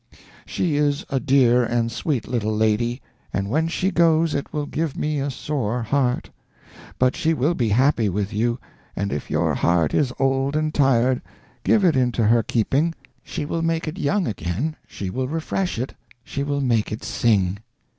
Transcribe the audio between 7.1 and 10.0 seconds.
she will be happy with you, and if your heart